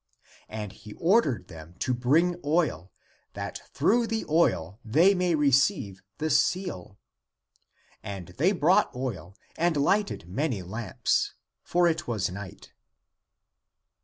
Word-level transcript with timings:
And 0.49 0.71
he 0.71 0.93
ordered 0.93 1.47
them 1.47 1.75
to 1.77 1.93
bring 1.93 2.41
oil, 2.43 2.91
that 3.33 3.61
through 3.71 4.07
the 4.07 4.25
oil 4.27 4.79
they 4.83 5.13
might 5.13 5.37
receive 5.37 6.01
the 6.17 6.31
seal. 6.31 6.97
And 8.01 8.29
they 8.39 8.51
brought 8.51 8.95
oil 8.95 9.35
and 9.57 9.77
lighted 9.77 10.27
many 10.27 10.63
lamps. 10.63 11.35
For 11.61 11.87
it 11.87 12.07
was 12.07 12.31
night. 12.31 12.71